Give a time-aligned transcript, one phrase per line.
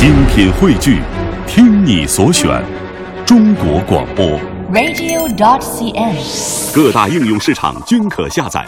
[0.00, 1.02] 精品汇聚，
[1.46, 2.48] 听你所选，
[3.26, 4.40] 中国广播。
[4.72, 6.72] radio.dot.cn，。
[6.72, 8.64] 各大应用市场均可下载。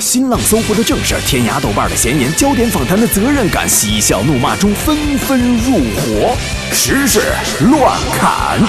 [0.00, 6.36] 新浪、搜狐的正事，天涯、豆瓣的闲言，焦点访谈的责任感，嬉笑怒骂中纷纷入伙，
[6.70, 7.22] 时事
[7.70, 8.60] 乱砍。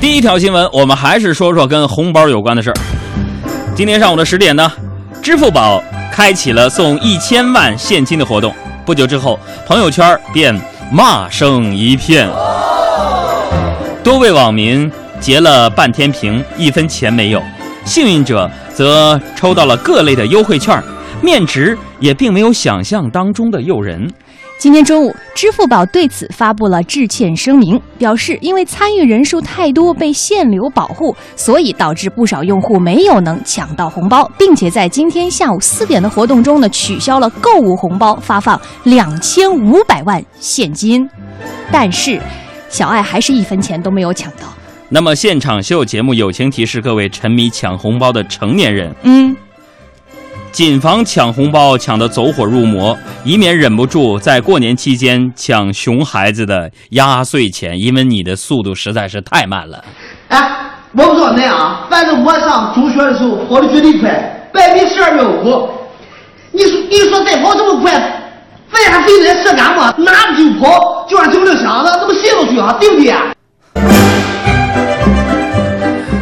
[0.00, 2.76] 第一条新闻，我们还是说说跟红包有关的事儿。
[3.74, 4.72] 今天上午的十点呢，
[5.20, 5.82] 支付宝
[6.16, 8.50] 开启了送一千万现金的活动。
[8.86, 10.58] 不久之后，朋友圈便
[10.90, 12.26] 骂声一片，
[14.02, 14.90] 多位网民
[15.20, 17.42] 截了半天屏，一分钱没有。
[17.84, 20.82] 幸运者则抽到了各类的优惠券，
[21.20, 24.10] 面值也并没有想象当中的诱人。
[24.58, 41.06] 今天中午，支付宝对此发布了致歉声明，表示因为参与人数太多被限流保护，所以导致不少用户没有能抢到红包，并且在今天下午四点的活动中呢，取消了购物红包发放两千五百万现金。
[41.70, 42.18] 但是，
[42.70, 44.48] 小爱还是一分钱都没有抢到。
[44.88, 49.36] 那么，现场秀节目友情提示各位沉迷抢红包的成年人：嗯，
[50.56, 59.84] 谨防抢红包抢得走火入魔，以免忍不住在过年期间抢熊孩子的压岁钱，因为你的速度实在是太慢了。
[60.28, 60.50] 哎，
[60.92, 65.68] 我不说那啊，反正我上中学的时候跑的绝对快，百米十二秒五。
[66.52, 67.92] 你说你说再跑这么快，
[68.72, 69.94] 为啥非得射杆嘛？
[69.98, 73.24] 拿着就跑，就让警铃响了，那不泄露去啊，对不对啊？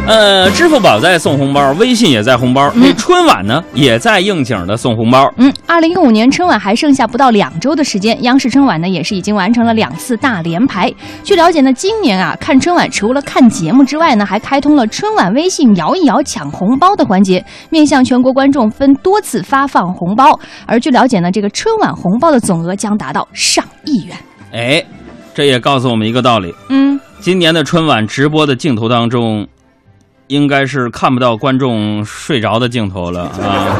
[0.07, 5.33] 呃，支付宝在送红包，微信也在红包，那春晚呢也在应景的送红包。
[5.37, 10.93] 嗯，二零一五年春晚还剩下不到两周的时间，央视春晚呢也是已经完成了两次大连排。
[11.23, 20.39] 据了解呢，今年啊看春晚除了看节目之外呢，还开通了春晚微信摇一摇抢红包的环节，面向全国观众分多次发放红包。
[20.67, 24.15] 而据了解呢，这个春晚红包的总额将达到上亿元。
[24.53, 24.85] 哎，
[25.33, 29.47] 这也告诉我们一个道理：嗯，今年的春晚直播的镜头当中，
[30.27, 33.75] 应该是看不到观众睡着的镜头了 啊。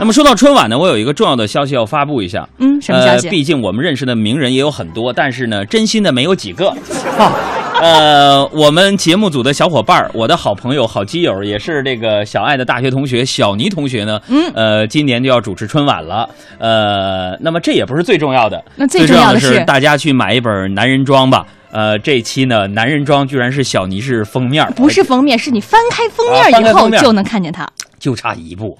[0.00, 2.48] 那么说到春晚呢，我有一个重要的消息要发布一下。
[2.58, 3.30] 嗯什么消息呃？
[3.30, 6.72] 毕竟我们认识的名人也有很多，但是呢，真心的没有几个。
[7.82, 14.20] 呃，我们节目组的小伙伴儿，我的好朋友、好基友，也是这个小爱的大学同学小倪同学呢。
[14.28, 16.28] 嗯呃，今年就要主持春晚了。
[16.58, 21.46] 呃，那么这也不是最重要的，那最重要的是大家去买一本男人装吧。
[21.70, 27.68] 呃，这一期呢，男人装居然是小尼是封面，不是封面，是你翻开封面以后就能看见他。
[27.98, 28.78] 就差一步。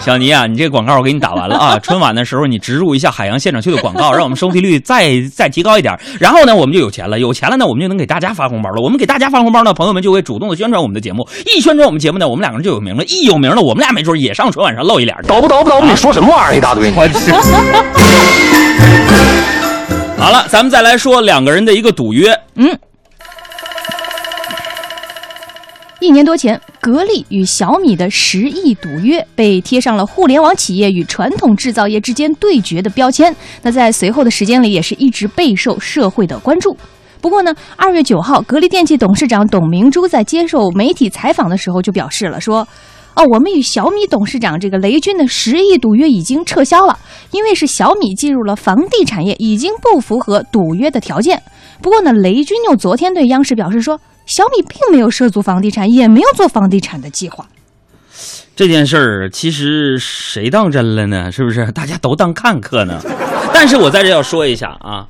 [0.00, 1.76] 小尼啊，你这个广告我给你打完了啊！
[1.82, 5.98] 春晚的时候你植入一下海洋现场秀的广告，让我们收听率再 再提高一点。
[6.20, 8.80] 然后呢，我们就有钱了，有钱了呢，我们就能给大家发红包了。
[8.80, 11.28] 我们给大家发红包呢，朋友们就会主动的宣传我们的节目。
[11.44, 13.04] 一宣传我们节目呢，我们两个人就有名了。
[13.04, 15.16] 一有名了，我们俩没准也上春晚上露一脸。
[15.24, 16.56] 叨不叨不叨不，你说什么玩意儿？
[16.56, 16.92] 一大堆。
[20.26, 22.36] 好了，咱们再来说两个人的一个赌约。
[22.56, 22.76] 嗯。
[26.00, 33.32] 一年多前，格力与小米的十亿赌约被贴上了互联网企业与传统制造业之间对决的标签。
[33.62, 36.76] 那在随后的时间里，也是一直备受社会的关注。
[37.20, 42.66] 不过呢，二月九号，格力电器董事长董明珠在接受媒体采访的时候就表示了说。
[43.16, 46.98] 哦，我们与小米董事长这个雷军的十亿赌约已经撤销了，
[47.30, 51.42] 因为是小米进入了房地产业，已经不符合赌约的条件。
[51.80, 57.46] 不过呢，雷军又昨天对央视表示说，小米并没有涉足房地产，也没有做房地产的计划。
[58.54, 61.32] 这件事儿其实谁当真了呢？
[61.32, 61.72] 是不是？
[61.72, 63.00] 大家都当看客呢？
[63.54, 65.08] 但是我在这要说一下啊，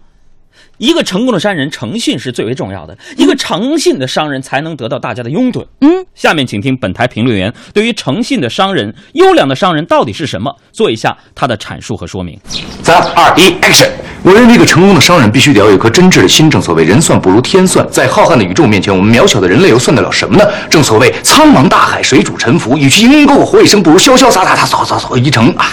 [0.78, 2.96] 一个成功的商人，诚信是最为重要的。
[3.16, 5.64] 一个诚信的商人才能得到大家的拥趸。
[5.80, 12.38] 嗯，下面请听本台评论员对于诚信的商人、优良的商人到底是什么，做一下他的阐述和说明。
[12.82, 13.88] 三二一，Action！
[14.22, 16.50] 我认为一个成功的商人必须得要有一颗真挚的心。
[16.50, 20.44] 正所谓人算不如天算，在浩瀚的宇宙面前，我们渺小的人类又算得了什么呢？
[20.68, 25.66] 正所谓苍茫大海，水主沉浮，与其鹰钩活一生，不如潇潇洒洒，他走走走一程啊！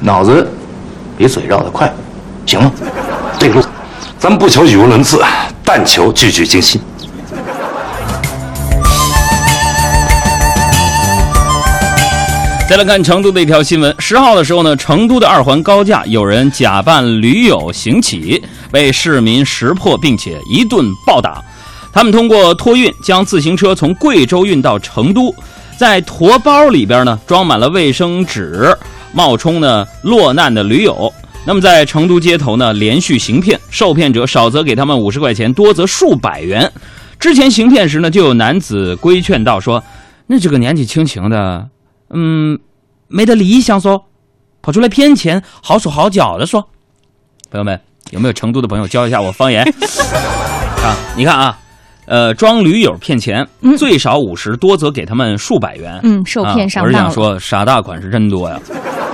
[0.00, 0.46] 脑子
[1.16, 1.92] 比嘴绕得快，
[2.44, 2.72] 行吗？
[3.42, 3.60] 对路。
[4.20, 5.20] 咱们不求语无伦次，
[5.64, 6.80] 但求句句惊心。
[12.70, 18.40] 再来看成都的一条新闻，十号的时候呢，成都的二环高架有人假扮驴友行乞，
[18.70, 21.42] 被市民识破，并且一顿暴打。
[21.92, 25.34] 他们通过托运将自行车从贵州运到成都，
[25.76, 28.72] 在驮包里边呢装满了卫生纸，
[29.12, 31.12] 冒充呢落难的驴友。
[31.44, 36.70] 那么在成都街头呢连续行骗，受骗者少则给他们五十块钱，多则数百元。
[37.18, 39.82] 之前行骗时呢，就有男子规劝道说
[40.26, 41.68] ：“那这个年纪轻轻的，
[42.10, 42.58] 嗯，
[43.08, 44.04] 没得理想说，
[44.60, 46.68] 跑出来骗钱，好手好脚的说。
[47.50, 47.78] 朋友们，
[48.10, 49.62] 有没有成都的朋友教一下我方言？
[50.82, 51.58] 啊，你看啊，
[52.06, 56.00] 呃，装驴友骗钱，嗯最少五十，多则给他们数百元。
[56.04, 56.86] 嗯，受骗上啊。
[56.86, 56.96] 我是。
[56.96, 58.60] 想说，傻大款是真多呀！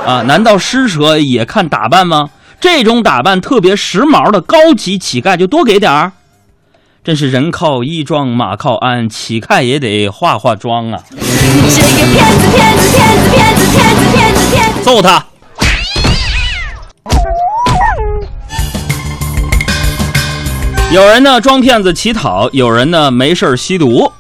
[0.08, 2.30] 啊，难道施舍也看打扮吗？
[2.58, 6.12] 这种打扮特别时髦的高级乞丐就多给点儿。
[7.04, 11.02] 真是人靠衣装，马靠鞍，乞丐也得化化妆啊！
[11.10, 11.18] 你
[11.68, 14.82] 是个骗子，骗子，骗子，骗子，骗子，骗子，骗子。
[14.82, 15.22] 揍他！
[20.90, 24.10] 有人呢装骗子乞讨，有人呢没事儿吸毒。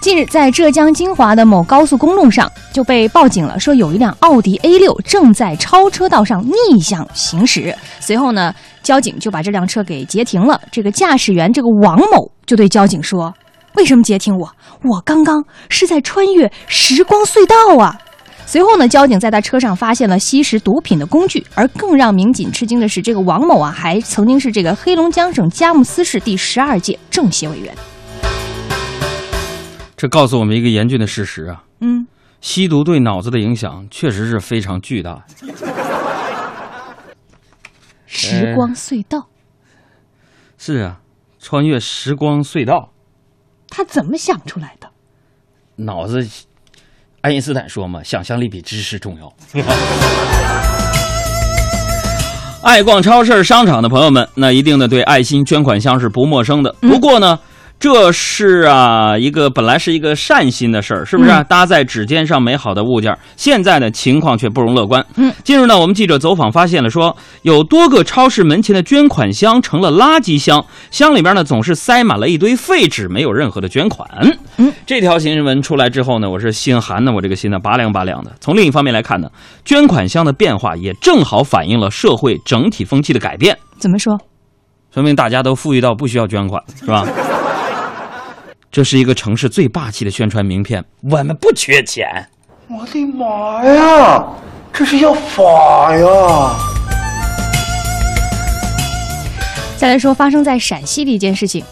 [0.00, 7.76] 近日，在浙江金华的某高速公路上就被报警了，说有一辆奥迪 A 六正在超车道上逆向行驶。
[7.98, 8.54] 随后呢，
[8.84, 10.60] 交警就把这辆车给截停了。
[10.70, 13.34] 这个驾驶员这个王某就对交警说
[13.74, 14.48] ：“为什么截停我？
[14.84, 17.98] 我刚刚是在穿越时光隧道啊！”
[18.46, 27.74] 随后呢，交警在他车上发现了吸食毒品的工具，而更让民警吃惊的是，这个王某啊，还曾经是这个黑龙江省佳木斯市第十二届政协委员。
[29.96, 32.06] 这告诉我们一个严峻的事实啊，嗯，
[32.42, 35.24] 吸毒对脑子的影响确实是非常巨大。
[38.04, 39.28] 时光隧道，
[40.58, 41.00] 是啊，
[41.40, 42.90] 穿越时光隧道，
[43.70, 44.90] 他怎么想出来的？
[45.76, 46.26] 脑子，
[47.22, 49.32] 爱因斯坦说嘛，想象力比知识重要。
[52.62, 56.72] 爱逛超市、商场的朋友们，那一定呢对爱心捐款箱是不陌生的。
[56.80, 57.38] 不过呢，
[57.78, 61.42] 这是啊一个本来是一个善心的事儿，是不是、啊？
[61.42, 65.04] 搭在指尖上美好的物件，现在呢情况却不容乐观。
[65.16, 74.08] 嗯，近日呢，我们记者走访发现了说，有多个超市门前的捐款箱成了垃圾箱，箱里边呢总是塞满了一堆废纸，没有任何的捐款。
[74.56, 78.32] 嗯，这条新闻出来之后呢，我是心寒的，我这个心呢拔凉拔凉的。
[78.40, 79.28] 从另一方面来看呢，
[79.66, 84.18] 捐款箱的变化也正好反映了社会整体风气的改变，怎么说？
[84.94, 87.06] 说明大家都富裕到不需要捐款，是吧？
[88.76, 92.06] 这是一个城市最霸气的宣传名片，我们不缺钱。
[92.68, 94.22] 我的妈呀，
[94.70, 96.54] 这是要发呀！
[99.78, 101.64] 再来说发生在陕西的一件事情。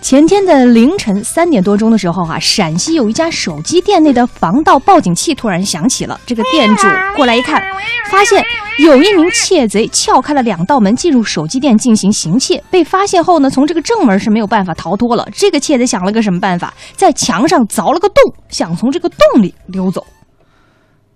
[0.00, 6.18] 前天的凌晨三点多钟的时候啊，陕西有一家手机店内的防盗报警器突然响起了。
[6.26, 7.62] 这个店主过来一看，
[8.10, 8.42] 发现
[8.78, 12.62] 有一名窃贼撬开了两道门进入手机店进行行窃。
[12.70, 15.28] 被发现后呢，从这个正门是没有办法逃脱了。
[15.32, 18.16] 这个窃贼想了个什么办法，在墙上凿了个洞，
[18.48, 20.04] 想从这个洞里溜走。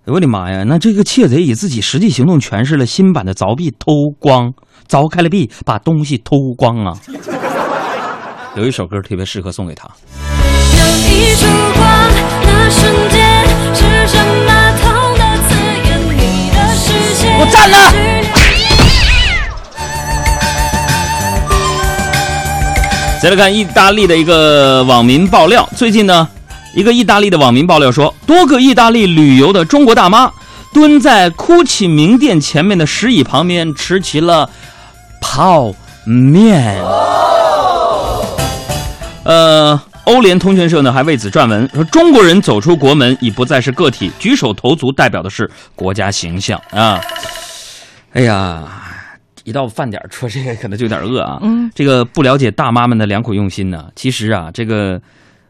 [0.05, 0.63] 哎我的妈呀！
[0.63, 4.53] 那这个窃贼以自己实际行动诠释了新版的凿壁偷光，
[4.87, 6.93] 凿开了壁，把东西偷光啊！
[8.55, 9.85] 有一首歌特别适合送给他。
[10.15, 11.83] 有一束光，
[12.43, 14.87] 那瞬间是什么痛
[15.17, 15.53] 的刺
[15.83, 15.99] 眼？
[16.15, 17.37] 你的视线。
[17.37, 17.75] 我站了
[23.21, 26.25] 再来看意大利的一个网民爆料，最近呢，
[26.73, 30.31] 一个意大利的网民爆料说，多个意大利旅游的中国大妈
[30.73, 34.49] 蹲在 GUCCI 名店前面的石椅旁边吃起了
[35.19, 35.73] 泡
[36.05, 36.81] 面。
[39.25, 47.01] 呃，欧联通讯社呢还为此撰文说，中国人走出国门已不再是个体，举手投足代表的是国家形象啊。
[48.13, 48.63] 哎呀，
[49.43, 51.39] 一到饭点儿说这个可能就有点饿啊。
[51.41, 53.85] 嗯，这个不了解大妈们的良苦用心呢。
[53.95, 55.01] 其实啊，这个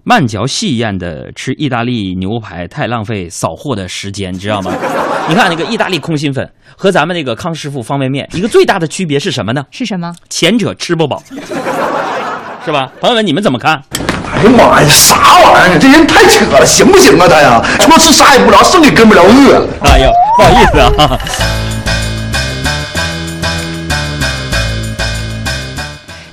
[0.03, 4.71] 慢嚼细咽的吃意大利牛排太浪费扫货的时间，你知道吗？
[5.27, 9.65] 你看那个意大利空心粉和咱们那个康师傅方便面，一个最大的区别是什么呢？
[9.69, 10.13] 是什么？
[10.29, 11.21] 前者吃不饱，
[12.65, 12.89] 是吧？
[13.00, 13.79] 朋友们，你们怎么看？
[14.34, 15.79] 哎呀妈呀，啥玩意儿？
[15.79, 17.63] 这人太扯了，行不行啊他呀？
[17.79, 19.67] 除了吃啥也不着，剩也跟不了饿。
[19.84, 21.19] 哎呦，不好意思啊。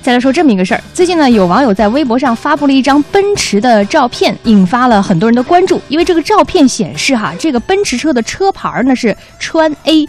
[0.02, 5.80] 再来说这么一个事儿，最近呢，有网友在微博上发布了一张奔驰的照片，引发了很多人的关注。
[5.86, 10.08] 因为这个照片显示哈，这个奔驰车的车牌呢是川 A 一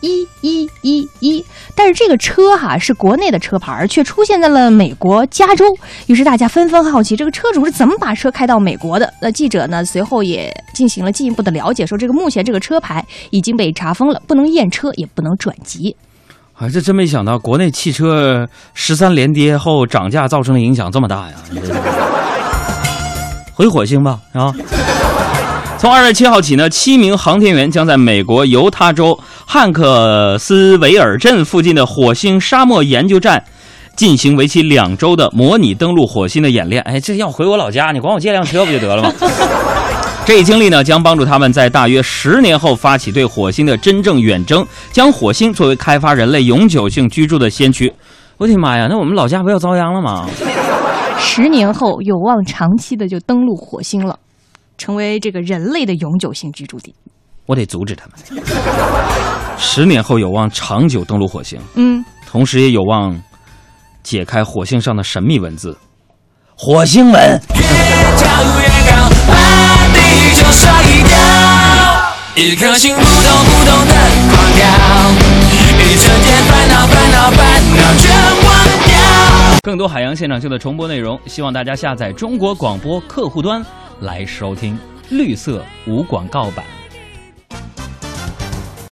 [0.00, 1.44] 一一一一，
[1.76, 5.64] 但是这个车哈是国内的车牌，却出现在了美国加州。
[6.06, 9.12] 于是大家纷纷好奇，这个车主是怎么把车开到美国的？
[9.22, 15.94] 那记者呢随后也进行了进一步的了解，说这个目前这个车牌已经被查封了，不能验车，也不能转籍。
[16.58, 21.36] 啊，这真没想到，国内汽车十三连跌后涨价造成的影响这么大呀！
[23.54, 24.52] 回火星吧，啊！
[25.78, 33.44] 从二月七号起呢，七名航天员将在美国犹他州汉克斯维尔镇附近的火星沙漠研究站
[33.94, 36.82] 进行为期两周的模拟登陆火星的演练。
[36.82, 39.12] 哎，这要回我老家，你管我借辆车不就得了吗？
[40.28, 47.90] 这一经历呢，将帮助他们在大约十年后发起对火星的真正远征，将火星作为开发人类永久性居住的先驱。
[48.36, 50.28] 我的妈呀，那我们老家不要遭殃了吗？
[51.18, 54.18] 十年后有望长期的就登陆火星了，
[54.76, 56.94] 成为这个人类的永久性居住地。
[57.46, 58.44] 我得阻止他们。
[59.56, 63.18] 十年后有望长久登陆火星，嗯，同时也有望
[64.02, 65.74] 解开火星上的神秘文字——
[66.54, 67.40] 火星文。
[67.54, 69.07] 越越高，
[72.40, 73.04] 一颗心扑通
[73.46, 73.94] 扑通的
[74.30, 74.62] 狂跳，
[75.50, 78.14] 一瞬间烦恼烦恼烦恼全
[78.46, 79.60] 忘掉。
[79.64, 83.60] 更多海洋现场秀的重播内容，希望大家下载中国广播客户端
[84.02, 84.78] 来收听
[85.10, 86.64] 绿色无广告版。